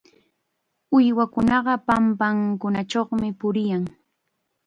Uywakunaqa 0.95 1.73
pampakunachawmi 1.87 3.27
puriyan. 3.39 3.83